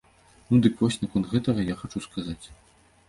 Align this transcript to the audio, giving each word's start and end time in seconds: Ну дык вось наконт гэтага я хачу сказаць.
Ну 0.53 0.57
дык 0.65 0.73
вось 0.85 0.97
наконт 1.03 1.29
гэтага 1.33 1.67
я 1.73 1.77
хачу 1.85 2.05
сказаць. 2.07 2.45